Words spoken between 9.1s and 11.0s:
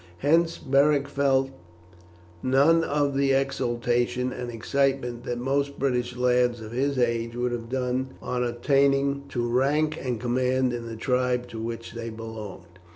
to rank and command in the